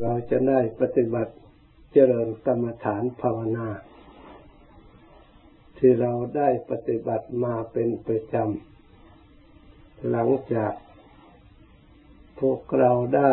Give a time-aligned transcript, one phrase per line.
[0.00, 1.32] เราจะได้ปฏิบัติ
[1.92, 3.68] เจริญกรรมฐานภาวนา
[5.78, 10.72] ที่เราได้ปฏิบัติมาเป็นประจำ หลังจาก
[12.40, 13.32] พวกเราได้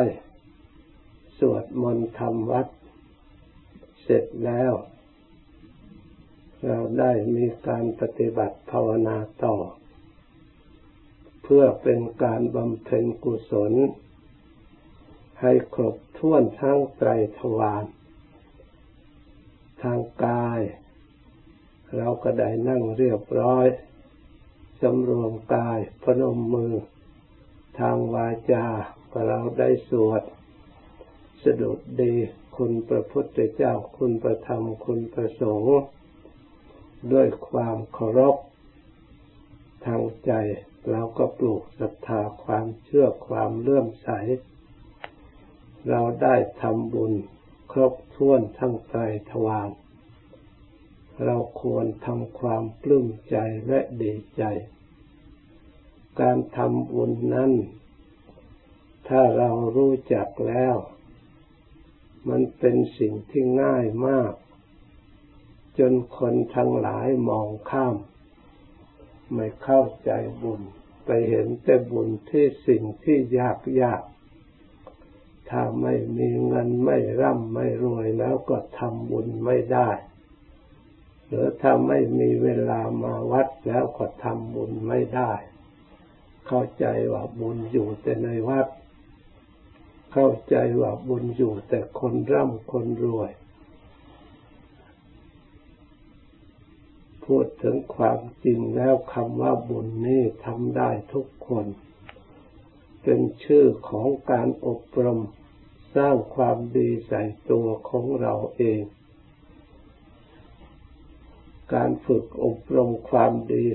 [1.40, 2.68] สวดมนต์ทำวัด
[4.04, 4.74] เสร็จแล้ว
[6.68, 9.56] เราได้มีการปฏิบัติภาวนาต่อ
[11.44, 13.74] เพื่อเป็นการบำเพ็ญกุศล
[15.42, 17.84] ให้ครบถ้วนทั้งไตรทวาร
[19.82, 20.62] ทางกาย
[21.98, 23.68] เราก็ได้นั่งเรียบร้อย
[24.82, 26.74] สำรวมกายพนมมือ
[27.80, 28.68] ทางวาจา
[29.12, 30.22] ก็เราได้สวด
[31.44, 32.14] สดุดดี
[32.56, 35.80] คุณพระพุทธเจ้าคุณพระธรรมคุณพระสงฆ์
[37.14, 38.36] ด้วยความเคารพ
[39.86, 40.32] ทางใจ
[40.90, 44.10] เราก็ปลูกศรัทธาความเชื่อความเลื่อมใส
[45.90, 47.14] เราได้ทำบุญ
[47.72, 48.98] ครบถ้วนทั้งใจ
[49.30, 49.70] ทวาร
[51.26, 54.44] เราควรทำความปลื้มใจและดีใจ
[56.20, 57.52] การทำบุญนั้น
[59.08, 60.76] ถ้าเรารู้จักแล้ว
[62.30, 64.34] มันเป็นสิ่งที่ง่ายมาก
[65.80, 67.96] จนคนทั้งหลายมองข้าม
[69.34, 70.62] ไม่เข้าใจบุญ
[71.06, 74.02] ไปเห็นแต่บุญที่สิ่งที่ยากยาก
[75.50, 79.90] ถ้าไม่มีเงินไม่ร่ำไม่รวยแล้วก็ทำบุญไม่ได้
[81.28, 85.32] หรือถ้าไม่มีเวลามาวัดแล้วก็ทำบุญไม่ได้
[86.48, 88.68] เข้าใจว่าบุญอยู่แต่ในวัด
[90.14, 93.32] เข้าใจว่าบุญอยู่แต่คนร่ำคนรวย
[97.26, 101.66] พูดถึงความจริงแล้วคำว่าบุญนี่ทำได้ทุกคน
[103.04, 105.20] เป็นชื่อของการอบรม
[105.96, 108.82] สร้างความดีใส่ตัวของเราเอง
[111.74, 113.66] การฝึกอบรมความดี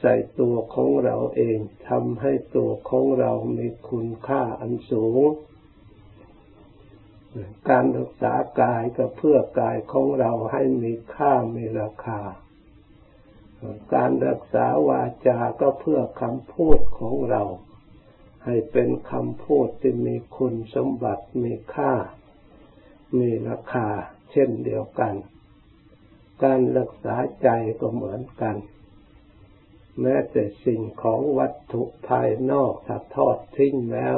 [0.00, 1.58] ใส่ตัวของเราเอง
[1.88, 5.22] ทำให้ตัวของเรามีคุณค่าอันสูง
[7.70, 12.20] การรักษากายก็เพื่อกายของเราให้มีค่ามีราคา
[13.94, 17.42] การรักษาวาจาก็เพื่อคำพูดของเรา
[18.46, 21.92] ให้เป็นคำพูดที่มีคุณสมบัติมีค่า
[23.18, 23.88] มีราคา
[24.30, 25.14] เช่นเดียวกัน
[26.42, 27.48] การรักษาใจ
[27.80, 28.56] ก็เหมือนกัน
[30.00, 34.16] แม้แต่สิ่งของวัตถุภายนอกถ้าทอดทิ้งแล้ว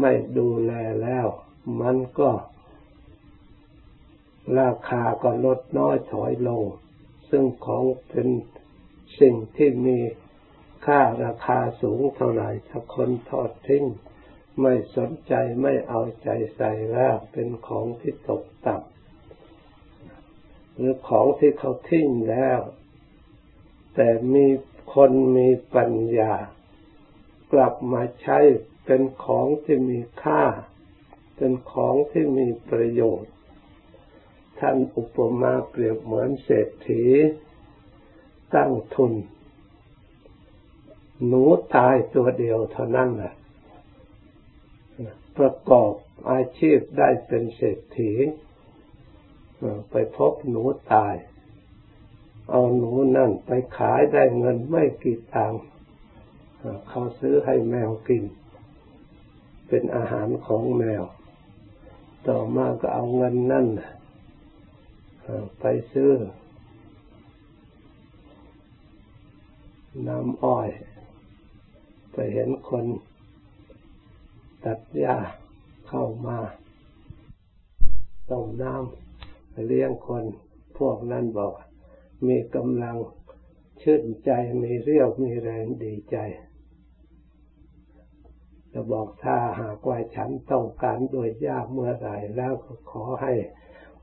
[0.00, 0.72] ไม่ดูแล
[1.02, 1.26] แล้ว
[1.80, 2.30] มันก็
[4.60, 6.64] ราคาก็ลดน้อยถอยลง
[7.30, 8.28] ซึ่งของเป็น
[9.20, 9.98] สิ่งที่มี
[10.86, 13.84] ค่าราคาสูงเท่าไหร่ถ้าคนทอดทิ้ง
[14.60, 22.60] ไม่สนใจไม่เอาใจใส่แล้วเป็นของที่ตกต่ำหรือของที่เขาทิ้งแล้ว
[23.94, 24.46] แต่มี
[24.94, 26.34] คนมีปัญญา
[27.52, 28.38] กลับมาใช้
[28.86, 30.42] เป็นของที่มีค่า
[31.36, 33.32] เป็นของที่มีประโยชน์
[34.60, 37.04] ท่านอุปมาเปรียบเหมือนเศรษฐี
[38.54, 39.12] ตั้งทุน
[41.26, 41.42] หนู
[41.76, 43.34] ตายตัวเดียวเท่านั้นแหละ
[45.38, 45.92] ประกอบ
[46.30, 48.12] อาชีพได้เป็นเศรษฐี
[49.90, 51.14] ไปพบหนูตาย
[52.50, 55.62] เอาหนูนั่นไปขายได้เงินไม่กี่ตังค์
[56.88, 58.24] เขาซื้อให้แมวกิน
[59.68, 61.02] เป็นอาหารของแมว
[62.28, 63.66] ต่อมาก็เอาเงินนั่น
[65.60, 66.12] ไปซื้อ
[70.08, 70.68] น้ำอ้อย
[72.12, 72.86] ไปเห็นคน
[74.64, 75.16] ตัดหญ้า
[75.88, 76.38] เข้ามา
[78.30, 80.24] ต้มน้ำเลี้ยงคน
[80.78, 81.52] พวกนั้นบอก
[82.26, 82.96] มีกำลัง
[83.82, 84.30] ชื่นใจ
[84.62, 86.16] มีเรี่ยวมีแรงดีใจ
[88.72, 93.32] จะบอกถ้าหากว่าฉันต้องการโดยยากเมื่อไรแล้วก็ขอให้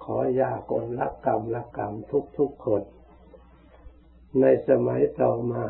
[0.04, 2.82] ขอยาคนละกรรมละกรรมทุกทุกคน
[4.40, 5.64] ในสมัยต่อมา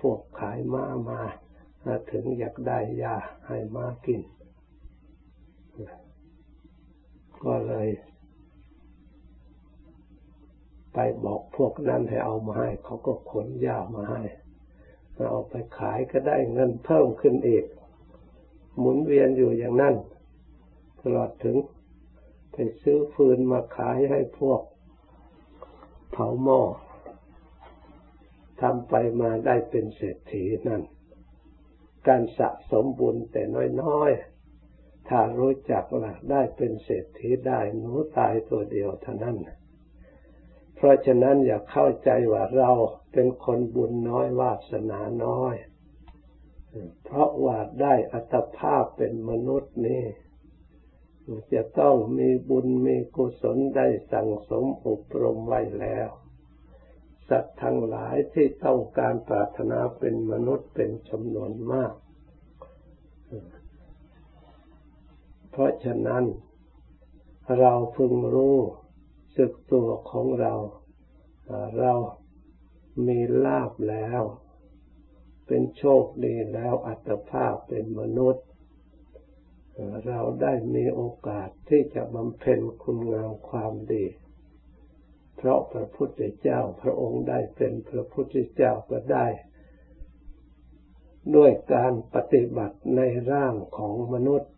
[0.00, 1.20] พวกขายม้ามา
[2.10, 3.16] ถึงอยากได้ยา
[3.46, 4.22] ให้ม้ากิน
[7.44, 7.88] ก็เลย
[10.92, 14.22] ไปบอกพวกนั้นให้เอามาให้ เขาก็ขนยามาให้
[15.30, 17.64] เอาไปขายก็ได้เงินเพิ่มขึ้นอีก
[18.78, 19.94] หมุนเวียนอยู่อย่างนั้น
[21.00, 21.56] ตลอดถึง
[22.52, 24.60] ไปซื้อฟืนมาขายให้พวก
[26.12, 26.60] เผาหม้อ
[28.64, 30.82] ทำไปมาได้เป็นเศรษฐีนั่น
[32.06, 33.42] การสะสมบุญแต่
[33.82, 39.36] น้อยๆ ถ้ารู้จักละได้เป็นเศรษฐีได้หนูตายตัวเดียวเท่านั้น
[40.76, 42.70] เพราะฉะนั้นอย่าเข้าใจว่าเรา
[43.12, 45.54] เป็นคนบุญน้อยวาสนาน้อย
[47.04, 50.04] เพราะว่าได้อัตภาพเป็นมนุษย์นี่
[51.54, 56.08] จะต้องมีบุญมีกุศลได้สั่งสมอบรมไว้แล้ว
[57.28, 61.92] สัตว์ทั้งหลายที่ต้องการปรารถนาเป็นมนุษย์เป็นจำนวนมาก
[65.50, 66.24] เพราะฉะนั้น
[67.58, 68.58] เราพึงรู้
[69.36, 70.54] สึกตัวของเรา
[71.78, 71.92] เรา
[73.06, 74.22] มีลาบแล้ว
[75.46, 78.44] เป็นโชคดีแล้วอัตภาพเป็นมนุษย์
[80.06, 84.04] เราได้มีโอกาสที่จะบำเพ็ญคุณงามความดี
[85.44, 89.26] เพราะพระพุทธเจ้าพระองค์ได้เป็นพระพุทธเจ้าก็ได้
[91.36, 93.00] ด้วยการปฏิบัติใน
[93.30, 94.52] ร่างของมนุษย์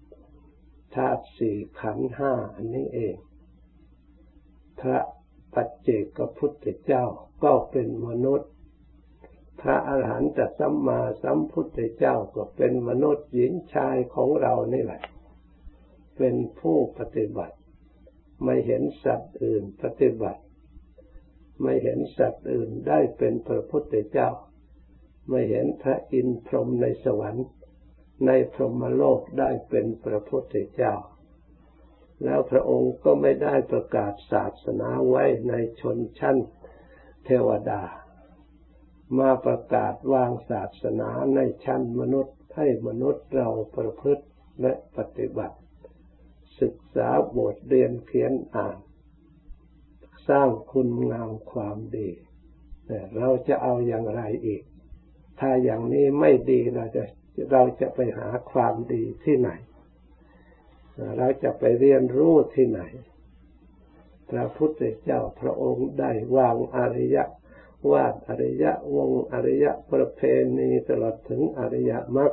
[0.94, 3.16] ธาตุสี่ขันห้าอันนี้เอง
[4.80, 4.98] พระ
[5.54, 7.04] ปัจเจกพุทธเจ้า
[7.44, 8.50] ก็เป็นมนุษย์
[9.60, 15.02] พระอาหารหันตสัมมาสัมพุทธเจ้าก็เป็นมนุษย์หญิงชายของเรานี่แหละ
[16.16, 17.56] เป็นผู้ปฏิบัติ
[18.44, 20.40] ไม่เห็นสัตว์อื่นปฏิบัติ
[21.62, 24.30] ไม่เห็นสัตว์อื่นได้เป็นพระพุทธเจ้า
[25.30, 27.46] ไม่เห็นพระอินทร์พรหมในสวรรค์
[28.26, 30.94] ในพรหมโลกได้เป็นพระพุทธเจ้า
[32.24, 36.36] แล้วพระองค์ก็ไม่ได้ประกาศศาสนาไว้ในชนชั้น
[37.24, 37.82] เทวดา
[39.18, 44.24] มาประกาศวางศาสนาในชั้นมนุษย์ให้มนุษย์เราประพฤติ
[44.60, 45.56] และปฏิบัติ
[46.60, 48.76] ศึกษาบทเรียนเขียนอ่าน
[50.28, 52.10] สร้างคุณงามความดี
[52.86, 54.62] แต่เราจะเอาอย่างไรอีก
[55.40, 57.02] ถ้าอย่างนี้ไม่ดีเราจะ
[57.52, 59.50] เราจะไปหาความดีที่ไหน
[61.18, 62.80] เราจะไปเรียนรู้ที่ไหน
[64.30, 67.16] พระพุทธเจ้าพระองค์ได้วางอริย
[67.90, 68.64] วาดอริย
[68.96, 70.20] วงอริยประเพ
[70.58, 72.32] ณีตลอดถึงอริยมรรค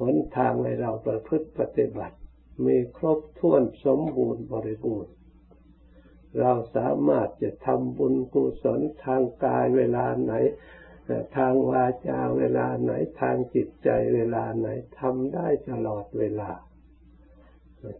[0.00, 2.16] หนทางในเราประพฤติปฏิบัติ
[2.66, 5.12] มีครบถ้วนสมบูรณ์บริบูรณ์
[6.40, 10.32] เราสามารถจะทำบุญกุศลทางกายเวลาไหน
[11.36, 14.68] ทางวาจาเวลาไหนทางจิตใจเวลาไหน
[15.00, 16.50] ทำได้ตลอดเวลา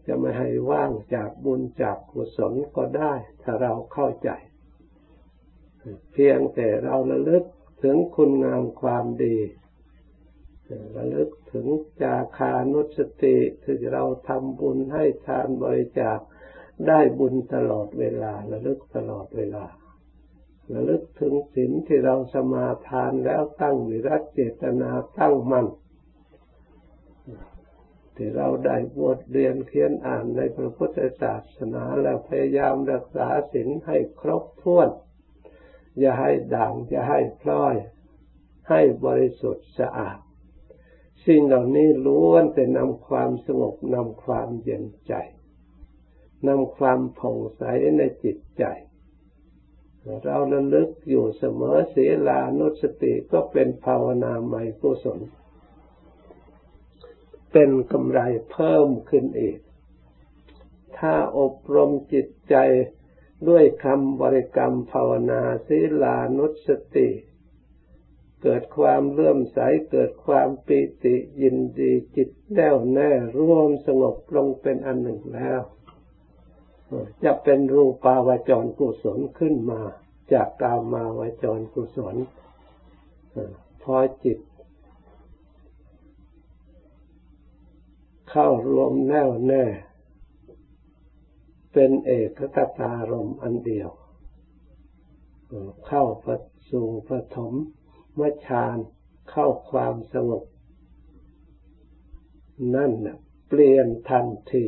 [0.07, 4.29] จะไม่ให้ว่างจากบุญจากกุศลก็ได้ ถ้าเราเข้าใจ
[6.11, 7.43] เพียงแต่เราระลึก
[7.83, 9.37] ถึงคุณงามความดี
[10.97, 11.67] ระลึกถึง
[12.01, 16.19] จาคานุสติที่เราทำบุญให้ทานบริจาค
[16.87, 19.65] ได้บุญตลอดเวลาระลึกตลอดเวลา
[20.73, 25.67] ระลึกถึงศีลที่เราสมาทานแล้วตั้งวิรัตเจตนาตั้งมั่น
[28.15, 34.89] ที่เราได้บทเรียนเขียนอ่านในพระพุทธศาสนาแล้วพยายามรักษาศีลให้ครบถ้วน
[35.99, 37.75] อย่าให้ด่างอย่าให้พลอย
[38.69, 40.17] ให้บริสุทธิ์สะอาด
[41.25, 45.13] สิ่งเหล่านี้ล้วนแต่นำความสงบนำความเย็นใจ
[46.47, 47.63] นำความผ่องใส
[47.97, 48.63] ในจิตใจ
[50.23, 55.19] เราระลึกอยู่เสมอศีลานุสติก็เป็นภาวนาใหม่กุศล
[57.51, 58.19] เป็นกำไร
[58.51, 59.59] เพิ่มขึ้นอีก
[60.97, 62.55] ถ้าอบรมจิตใจ
[63.47, 67.09] ด้วยคำบริกรรมภาวนาศีลานุสติ
[68.41, 69.59] เกิดความเลื่อมใส
[69.91, 75.61] เกิดความปิติยินดีจิตแน่วแน่ร่วมสงบลงเป็นอันหนึ่งแล้ว
[77.23, 79.81] จะเป็นรูปาวจรกุศลขึ้นมา
[80.33, 82.15] จากกามาวจรกุศล
[83.83, 84.39] พอจิต
[88.29, 89.63] เข้ารวมแน่วแน่
[91.73, 93.89] เป็นเอกคตารมอันเดียว
[95.87, 96.27] เข้าป
[96.69, 97.53] สู่ปฐม
[98.19, 98.77] มฌาน
[99.31, 100.43] เข้าความสงบ
[102.75, 102.91] นั่น
[103.47, 104.65] เปลี่ยนทันที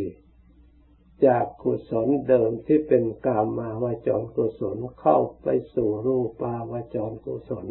[1.26, 7.68] จากกุศลเดิมที่เป็นกามาวาจรกุศลเข้าไปสู่รูปาวาจรกุศล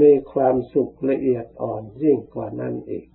[0.00, 3.06] มีความสุขละเอียดอ่อนยิ่งกว่านั้นอีก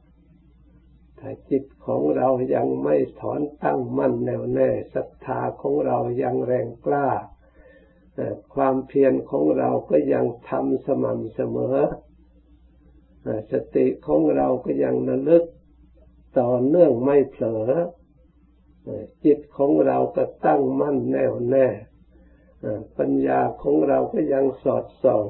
[1.20, 7.10] ถ้าจิตของเรายังไม่ถอนตั้งมั่นแน่วแน่ศรัทธาของเรายังแรงกล้า
[8.54, 11.78] ความเพียรของเราก็ยังทำสม่ำเสมอ
[13.52, 15.44] สติของเราก็ยังระลึก
[16.40, 17.70] ต่อเนื่องไม่เผลอ
[19.26, 21.68] จิตของเราก็ตั้งมั่นแน่วแน่
[22.98, 25.26] ปัญญาของเราก็ยังสอดส่อง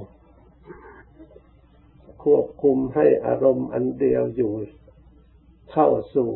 [2.24, 4.54] ควบคุมให้อารมณ์อันเดียวอยู่
[5.72, 6.30] เข้าสู่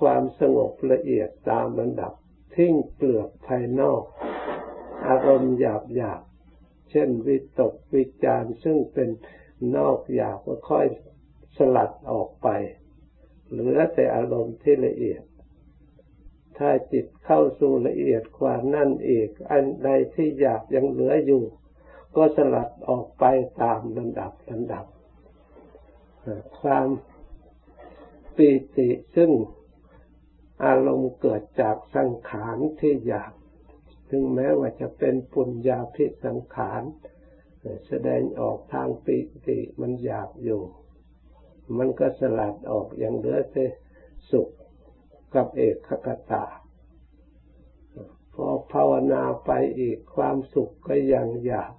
[0.00, 2.12] ความสงบละเอียดตามระดับ
[2.54, 4.02] ทิ้งเปลือกภายนอก
[5.08, 6.22] อารมณ์หยาบหยาบ
[6.90, 9.08] เช่นวิตกวิจารซึ่งเป็น
[9.76, 10.86] นอกหยาบก็ค่อย
[11.56, 12.48] สลัดออกไป
[13.48, 15.22] เหลือแต่อารมณ์ที่ละเอียด
[16.60, 21.42] ถ้าจิตเข้าสู่ละเอียดกว่านั่นอีก อันใดที่หยาบยังเหลืออยู่
[22.16, 23.24] ก็สลัดออกไป
[23.62, 24.84] ตามลำดับลำดับ
[26.60, 26.88] ความ
[28.36, 29.30] ปีติซึ่ง
[30.64, 33.32] อารมณ์เกิดจากสังขารที่หยาบ
[34.10, 36.82] ถึงแม้ว่าจะเป็นปุญญาพิสังขาร
[37.88, 39.16] แสดงออกทางปี
[39.48, 40.62] ติมันหยาบอยู่
[41.78, 43.64] มันก็สลัดออกอย่างเหลือแต่
[44.30, 44.48] สุข
[45.34, 46.44] กับเอกขกตา
[48.34, 51.72] พอภาวนาไปอีกความสุขก็ยังหยาบ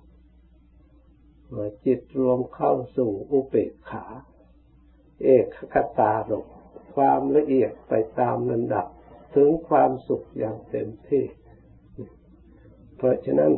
[1.86, 4.06] จิตรวมเข้าสู่อุเบกขา
[5.24, 6.46] เอกขตาลง
[6.96, 8.86] ความละเอียดไปตามลำดับ
[9.36, 11.26] ถึงความสุขอย่างเต็มที่
[12.98, 13.54] เพราะฉะนั้น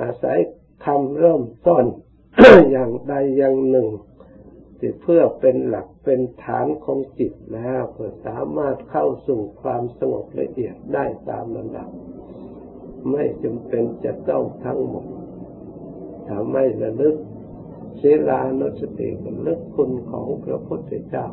[0.00, 0.38] อาศัย
[0.84, 1.84] คำเริ่มต้น
[2.70, 3.88] อย่างใดอย่างหนึ่ง
[5.02, 11.90] เพื่อเป็นหลักเป็นฐานของจิตแล้วก็สามารถเข้าสู่ความสงบละเอียดได้ตามลำดับ
[13.10, 15.06] ไม่จำเป็นจะต้องทั้งหมด
[16.26, 17.16] ถ้าไม่ระลึก
[18.00, 21.26] ศีลานุสติระลึกคุณของพระพุทธเจ้า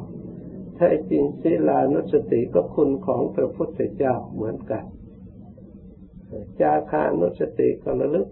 [0.76, 4.84] แท้จริงศีลานุสติก็คุณของพระพุทธเจ้าเหมือนกัน
[6.62, 8.28] จาคานุสติก็ระลึก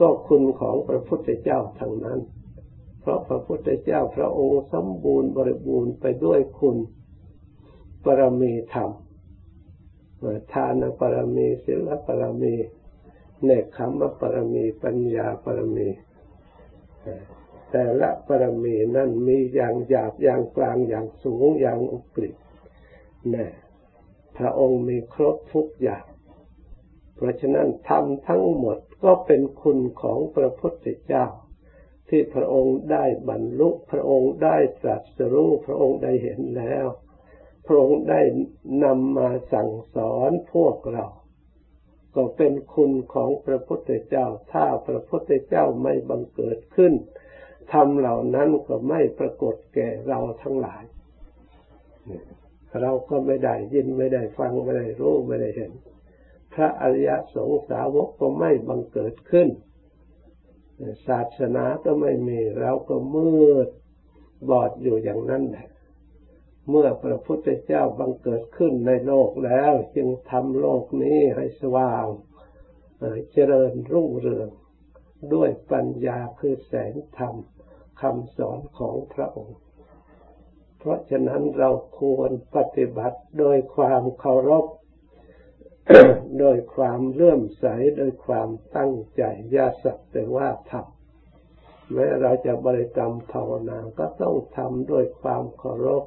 [0.00, 2.18] ก็คุณของพระพุทธเจ้าทั้งนั้น
[3.00, 6.76] เพราะพระพุทธเจ้าพระองค์สมบูรณ์บริบูรณ์ไปด้วยคุณ
[8.04, 8.90] ปรมีธรรม
[10.52, 12.54] ทานปรมีศีลปรมี
[13.44, 15.88] เนคขมปรมีปัญญาปรมี
[17.70, 22.34] แต่ละปรมีนั่นมีอย่างหยาบอย่างกลางอย่างสูงอย่างอุกฤษ
[23.34, 23.48] นี่
[24.36, 26.04] พระองค์มีครบทุกอย่าง
[27.14, 31.24] เพราะฉะนั้นทำทั้งหมดก็เป็นคุณของพระพุทธเจ้า
[32.08, 36.86] ที่พระองค์ได้บรรลุ พระองค์ได้ตรัสรู้พระองค์ได้เห็นแล้ว
[37.66, 38.20] พระองค์ได้
[38.84, 41.06] นำมาสั่งสอนพวกเรา
[42.14, 46.92] ก็เป็นคุณของพระพุทธเจ้า ถ้าพระพุทธเจ้าไม่บังเกิดขึ้น
[47.72, 50.82] ทำเหล่านั้นก็ไม่ปรากฏแก่เราทั้งหลาย
[52.80, 55.72] เราก็ไม่ได้ยินไม่ได้ฟังไม่ได้รู้ไม่ได้เห็น
[56.54, 59.48] พระอริยสงสาวกก็ไม่บังเกิดขึ้น
[61.06, 63.68] ศาสนาก็ไม่มีเราก็มืด
[64.50, 65.68] บอดอยู่อย่างนั้นแหละ
[66.68, 72.06] เมื่อพระพุทธเจ้าบังเกิดขึ้นในโลกแล้ว จึงทำโลกนี้ให้สว่าง
[73.32, 74.48] เจริญรุ่งเรือง
[75.34, 77.34] ด้วยปัญญาคือแสงธรรม
[78.00, 79.58] คำสอนของพระองค์
[80.78, 81.70] เพราะฉะนั้นเรา
[82.00, 84.64] ควรปฏิบัติโดยความเคารพ
[86.38, 87.66] โดยความเลื่อมใส
[87.96, 89.22] โดยความตั้งใจ
[89.54, 96.04] ยาสักแต่ว่าทำแม้เราจะบริกรรมภาวนาก็ต้องทำด้วยความเคารพ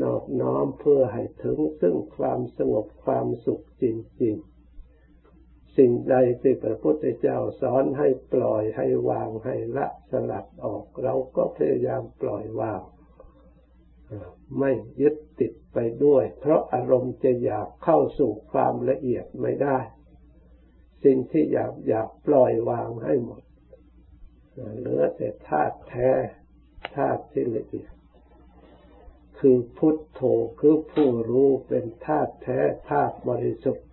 [0.00, 3.84] นอบน้อมเพื่อให้ถึงซึ่งความสงบความสุขจ
[4.22, 12.82] ริงๆ สิ่งใดที่พระพุทธเจ้าสอนให้ปล่อยให้วางให้ละสลัดออก เราก็พยายามปล่อยวาง
[14.58, 19.78] ไม่ยึดติดไปด้วย เพราะอารมณ์จะอยากเข้าสู่ความละเอียดไม่ได้
[21.04, 23.42] สิ่งที่อยากอยากปล่อยวางให้หมด
[24.78, 26.10] เหลือแต่ธาตุแท้
[26.94, 27.92] ธาตุที่ละเอียด
[29.38, 30.20] คือพุทโธ
[30.60, 32.58] คือผู้รู้เป็นธาตุแท้
[32.90, 33.86] ธาตุบริสุทธิ์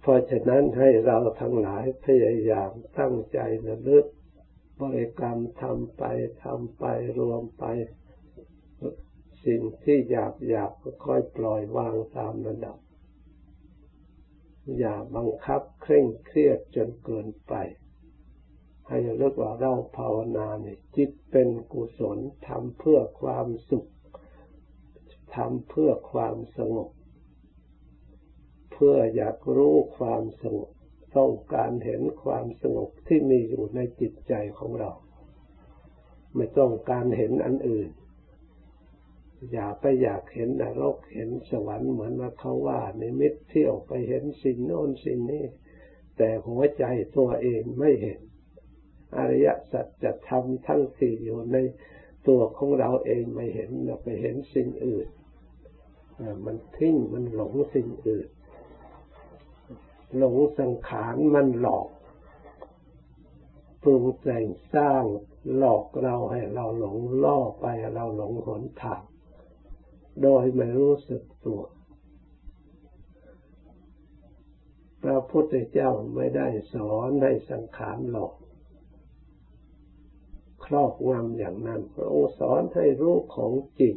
[0.00, 4.06] เพราะฉะนั้นให้เราทั้งหลายพยายามตั้งใจระลึก
[4.80, 6.02] บริกรรมทำไป
[6.44, 6.84] ทำไป
[7.18, 7.64] รวมไป
[9.44, 12.78] สิ่งที่อยากอยากก็ค่อยปล่อยวางตามระดับ
[14.78, 17.54] อย่าบังคับเคร่งเครียดจนเกินไป
[18.88, 23.88] ให้เรียกว่าเราภาวนาเนี่ยจิตเป็นกุศลทำเพื่อความสุข
[25.36, 26.88] ทำเพื่อความสงบ
[28.84, 30.70] พื่ออยากรู้ความสงบ
[31.16, 34.90] ต้องการเห็นความสงบที่มีอยู่ในจิตใจของเรา
[36.34, 37.90] ไม่ต้องการเห็นอันอื่น
[39.52, 45.44] อย่าไปอยากเห็นนรกเห็นสวรรค์เหมือนว่าเขาว่าในมิตเที่ยวไปเห็นสิ่งโน้นสิ่งนี้
[46.16, 46.84] แต่หัวใจ
[47.16, 48.20] ตัวเองไม่เห็น
[49.16, 51.56] อริยสัจจะทำทั้งสี่อยู่ใน
[52.28, 55.08] ตัวของเราเองไม่เห็นเราไปเห็นสิ่งอื่น
[56.44, 58.28] มันทิ้งมันหลงสิ่งอื่น
[60.16, 61.88] หลงสังขารมันหลอก
[63.82, 65.04] ปรุงแต่งสร้าง
[65.56, 69.02] หลอกเราให้เราหลงล่อไปเราหลงหนทาง
[70.22, 71.62] โดยไม่รู้สึกตัว
[75.02, 78.34] พระพุทธเจ้าไม่ได้สอนให้สังขารหลอก
[80.64, 83.94] ครอบงำอย่างนั้นพระองค์สอนให้รู้ของจริง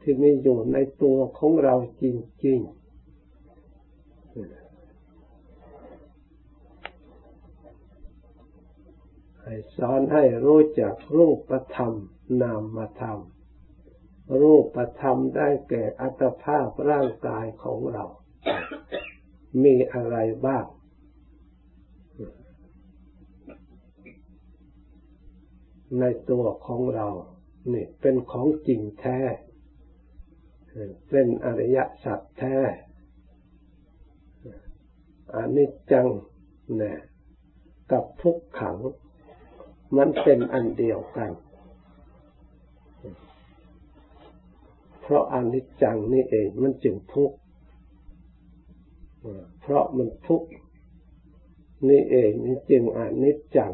[0.00, 2.04] ที่มีอยู่ในตัวของเราจ
[2.46, 2.82] ริงๆ
[4.30, 4.42] ให้
[9.78, 11.92] สอนให้รู้จักรูปธรรม
[12.42, 13.18] นามธรรม
[14.40, 18.04] รูปธรรมได้แก่อัตภาพร่างกายของเรา
[19.62, 20.66] มีอะไรบ้าง
[26.00, 27.08] ในตัวของเรา
[27.72, 29.20] นี่เป็นของจริงแท้
[31.10, 32.56] เป็นอริยสัจแท้
[35.34, 36.08] อนิจจัง
[36.76, 36.98] เนี่ย
[37.90, 38.78] กับทุกขัง
[39.96, 41.30] มันเป็นอันเดียวกัน
[45.02, 47.36] เพราะอนิจจังนี่เองมันจึงทุกข์
[49.60, 50.48] เพราะมันทุกข์
[51.88, 53.72] นี่เองนี่จึงอนิจจัง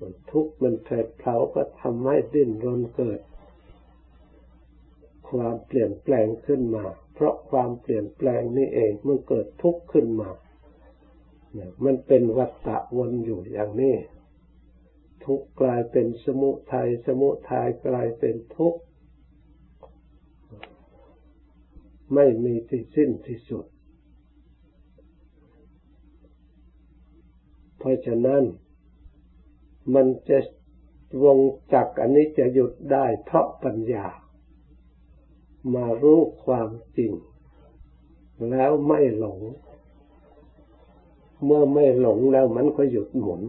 [0.00, 3.20] มันทุกข์มันแผดเผาก็ทำให้ดิ้นรนเกิด
[5.28, 6.84] ความเปลี่ยนแปลงขึ้นมา
[7.14, 10.30] เพราะความเปลี่ยนแปลงนี่เองมันเกิดทุกข์ขึ้นมา
[11.84, 13.96] มันเป็นวัฏฏะวนอยู่อย่างนี้
[15.24, 18.80] ทุกกลายเป็นสมุทัยสมุทัยกลายเป็นทุกข์
[22.14, 23.64] ไม่มีที่สิ้นที่สุด
[27.78, 28.42] เพราะฉะนั้น
[29.94, 30.38] มันจะ
[31.24, 31.38] วง
[31.72, 34.06] จักอันนี้จะหยุดได้เพราะปัญญา
[35.74, 37.12] มารู้ความจริง
[38.50, 39.40] แล้วไม่หลง
[41.44, 43.42] เมื่อไม่หลงแล้วมันก็หยุดหมุน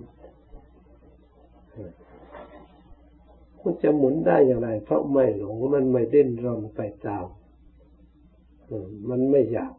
[3.62, 7.26] มันจะหมุนได้อย่างไร เพราะไม่หลงมันไม่ดิ้นรนไปตาม
[9.10, 9.74] มันไม่อยาก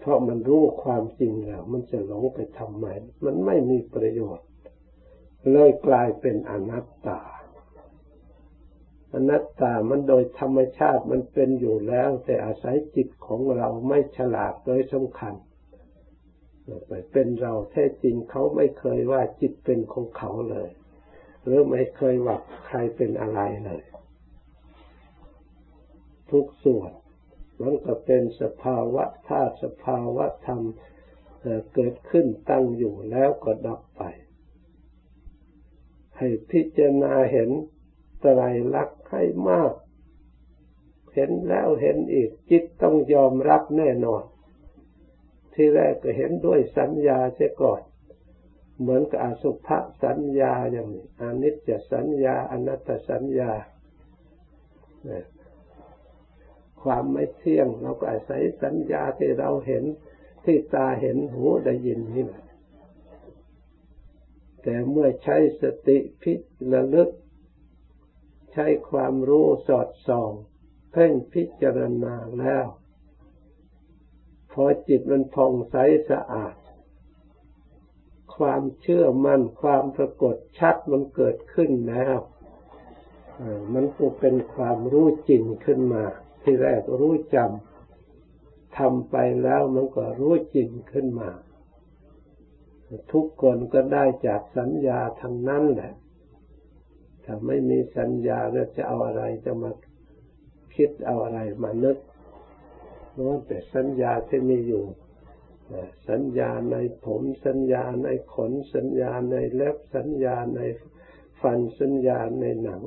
[0.00, 2.86] เพราะมันรู้ความจริงแล้ว มันจะหลงไปทำไม
[3.24, 4.46] มันไม่มีประโยชน์
[5.52, 7.20] เลยกลายเป็นอนัตตา
[9.14, 15.34] อนัตตามันโดยธรรมชาติมันเป็นอยู่แล้ว แต่อาศัยจิตของเราไม่ฉลาดโดยสำคัญ
[16.86, 20.70] ไปเป็นเราแท้จริงเขาไม่เคยว่าจิตเป็นของเขาเลย
[21.44, 23.82] หรือไม่เคยว่าใครเป็นอะไรเลย
[26.30, 26.92] ทุกส่วน
[27.60, 30.62] มันก็เป็นสภาวะธาตุสภาวะธรรม
[31.74, 34.02] เกิดขึ้นตั้งอยู่แล้วก็ดับไป
[36.18, 37.50] ให้พิจารณาเห็น
[38.22, 38.40] ตร
[38.74, 39.72] ลักษณ์ให้มาก
[41.14, 44.22] เห็นแล้วเห็นอีก จิตต้องยอมรับแน่นอน
[45.54, 47.80] ที่แรกก็เห็นด้วยสัญญาเสียก่อน
[48.80, 49.68] เหมือนกับอสุภ
[50.04, 53.52] สัญญาอย่างนี้อนิจจสัญญาอนัตตสัญญา
[56.82, 59.84] ความไม่เที่ยงเราก็อาศัยสัญญาที่เราเห็น
[60.44, 62.44] ที่ตาเห็นหูได้ยินนี่แหละ
[64.62, 66.32] แต่เมื่อใช้สติพิ
[66.72, 67.08] ระลึก
[68.52, 70.32] ใช้ความรู้สอดส่อง
[70.92, 72.66] เพ่งพิจารณาแล้ว
[74.52, 75.76] พอจิตมันผ่องใส
[76.10, 76.54] สะอาด
[78.36, 82.18] ความเชื่อมัน่นความปรากฏชัดมันเกิดขึ้นแล้ว
[83.72, 86.04] มันก็เป็นความรู้จริงขึ้นมา
[86.42, 91.30] ที่แรกรู้จำทำไปแล้วมันก็รู้จริงขึ้นมา
[93.12, 95.92] ทุกคนก็ได้จากสัญญาทั้งนั้นแหละ
[97.32, 99.70] ถ้าไม่มีสัญญาแล้วจะเอาอะไรจะมา
[100.76, 101.98] คิดเอาอะไรมานึก
[103.16, 104.84] ล้วนแต่สัญญาที่มีอยู่
[106.08, 110.60] สัญญาในผมสัญญาในขนสัญญาในเล็บสัญญาใน
[111.40, 112.82] ฟันสัญญาในหนัง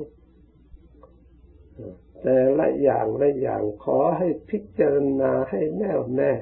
[2.22, 6.32] แต่ละอย่างละอย่างขอให้พิจารณาให้แน่วแน่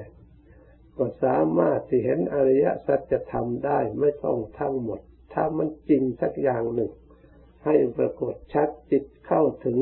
[0.97, 4.99] ก็สามารถที่เห็นอริยสัจธรรมได้ไม่ต้องทั้งหมด
[5.33, 6.91] ถ้ามันจริงสักอย่างหนึ่ง
[7.65, 9.79] ให้ปรากฏชัดจิตเข้าถึง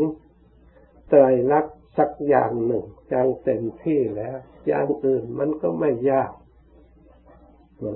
[1.09, 6.31] ไตรลักษณ์สักอย่างหนึ่งอย่างเต็มที่แล้ว อย่างอื่นมันก็ไม่ยาก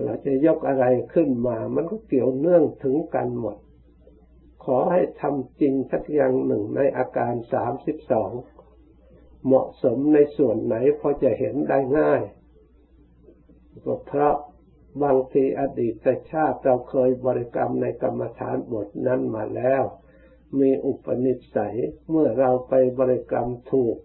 [0.04, 3.58] เราจะยกอะไรขึ้นมา มันก็เกี่ยวเนื่องถึงกันหมด
[4.65, 8.32] ขอให้ทำจริงสักอย่างหนึ่งในอาการสามสิบสอง
[9.45, 12.21] เหมาะสมในส่วนไหนพอจะเห็นได้ง่าย
[13.86, 14.36] ก็เพราะ
[15.01, 15.93] บางทีอดีต
[16.31, 19.84] ชาติเราเคยบริกรรมในกรรมฐานบทนั้นมาแล้ว
[20.60, 21.75] มีอุปนิสัย
[22.10, 23.97] เมื่อเราไปบริกรรมถูก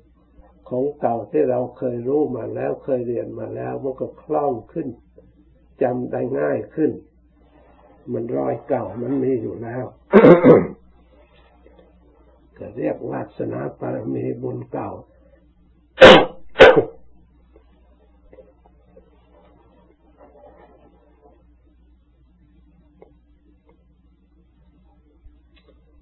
[0.68, 4.88] ของเก่าที่เราเคยรู้มาแล้วเคยเรียนมาแล้วมันก็คล่องขึ้น
[5.82, 6.92] จำได้ง่ายขึ้น
[8.12, 9.84] มันรอยเก่ามันมีอยู่แล้ว
[12.58, 14.90] ก็เรียกวาสนาปรมีบุญเก่า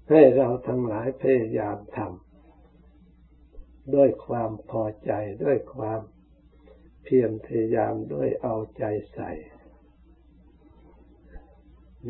[0.09, 5.11] ให้เราทั้งหลายพยายามทำด้วยความพอใจ
[5.43, 6.01] ด้วยความ
[7.03, 9.31] เพียรพยายามด้วยเอาใจใส่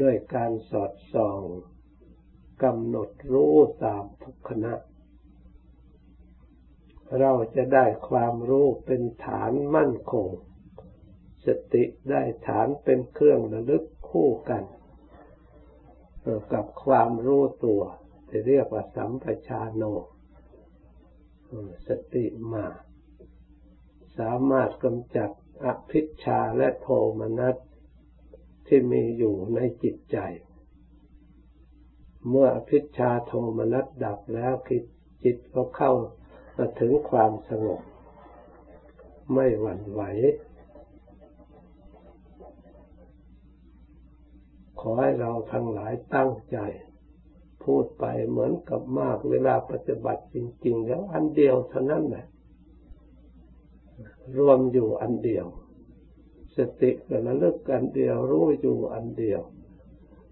[0.02, 1.42] ด้วยการสอดส่อง
[2.64, 4.74] กำหนดรู้ตามทุกขณะ
[7.20, 10.30] เราจะได้ความรู้เป็นฐานมั่นคง
[11.46, 14.64] สติได้ฐานเป็นเครื่องระลึกคู่กัน
[16.54, 17.82] กับความรู้ตัว
[18.30, 19.84] จะเรียกว่าสัมปชาโน
[21.88, 22.66] สติมา
[24.18, 25.30] สามารถกำจัด
[25.66, 26.88] อภิชาและโท
[27.20, 27.56] มนัส
[28.68, 30.18] ที่มีอยู่ในจิตใจ
[32.30, 34.84] เมื่ออภิชาโทมนัสดับแล้วคิด
[35.24, 35.92] จิตก็เข้า
[36.58, 37.82] มาถึงความสงบ
[39.34, 40.02] ไม่หวั่นไหว
[44.80, 46.58] ขอให้เราทั้งหลายตั้งใจ
[47.64, 52.26] พูดไปเหมือนกับมากเวลาปฏิบัติจริง ๆ แล้วอันเดียวเท่านั้นแหละ
[54.38, 55.46] รวมอยู่อันเดียว
[56.58, 59.42] สติกับระลึกอันเดียวรู้อยู่อันเดียว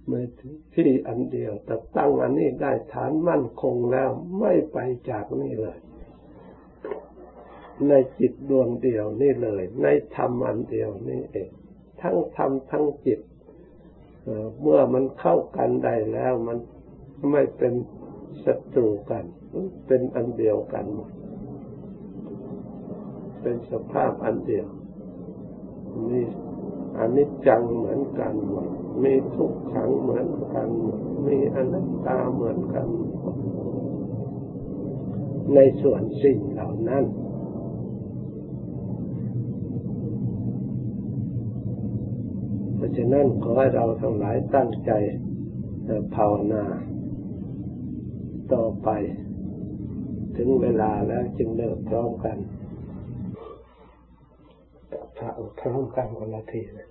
[0.05, 0.25] เมื่อ
[0.73, 4.77] ที่อันเดียวแต่ตั้งอันนี้ได้ฐานมั่นคงแล้วไม่ไป
[5.10, 5.79] จากนี่เลย
[7.88, 11.49] ในจิตดวงเดียวนี่เลย ในธรรมอันเดียวนี่เอง
[12.01, 13.19] ทั้งธรรมทั้งจิต
[14.61, 16.57] เมื่อมันเข้ากันได้แล้วมัน
[17.31, 17.73] ไม่เป็น
[18.45, 19.23] ศัตรูกัน
[19.87, 20.85] เป็นอันเดียวกัน
[23.41, 24.67] เป็นสภาพอันเดียว
[26.09, 26.21] มี
[26.97, 28.69] อันิจจังเหมือนกันหมด
[29.03, 32.87] มีทุกขังเหมือนกันหมดมีอนัตตาเหมือนกัน
[35.55, 37.03] ในส่วนสิ่งเหล่านั้น
[42.88, 44.91] ราะฉะนั้นขอให้เราทั้งหลายตั้งใจ
[46.15, 46.63] ภาวนา
[48.54, 48.89] ต่อไป
[50.36, 52.38] ถึงเวลาแล้วจึงเลิกพร้อมกัน
[55.17, 56.89] พระพร้อมกันคนละทีนะ